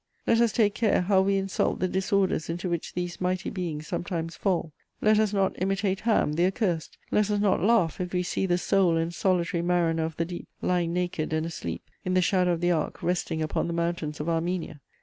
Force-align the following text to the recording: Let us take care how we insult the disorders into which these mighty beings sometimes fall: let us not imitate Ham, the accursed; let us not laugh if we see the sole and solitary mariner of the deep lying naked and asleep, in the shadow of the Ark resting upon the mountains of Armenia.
Let 0.25 0.41
us 0.41 0.51
take 0.51 0.73
care 0.73 1.01
how 1.01 1.21
we 1.21 1.37
insult 1.37 1.77
the 1.79 1.87
disorders 1.87 2.49
into 2.49 2.67
which 2.71 2.95
these 2.95 3.21
mighty 3.21 3.51
beings 3.51 3.85
sometimes 3.85 4.35
fall: 4.35 4.73
let 4.99 5.19
us 5.19 5.31
not 5.31 5.53
imitate 5.61 5.99
Ham, 5.99 6.33
the 6.33 6.47
accursed; 6.47 6.97
let 7.11 7.29
us 7.29 7.39
not 7.39 7.61
laugh 7.61 8.01
if 8.01 8.11
we 8.11 8.23
see 8.23 8.47
the 8.47 8.57
sole 8.57 8.97
and 8.97 9.13
solitary 9.13 9.61
mariner 9.61 10.05
of 10.05 10.17
the 10.17 10.25
deep 10.25 10.47
lying 10.59 10.91
naked 10.91 11.33
and 11.33 11.45
asleep, 11.45 11.83
in 12.03 12.15
the 12.15 12.21
shadow 12.23 12.51
of 12.53 12.61
the 12.61 12.71
Ark 12.71 13.03
resting 13.03 13.43
upon 13.43 13.67
the 13.67 13.73
mountains 13.73 14.19
of 14.19 14.27
Armenia. 14.27 14.81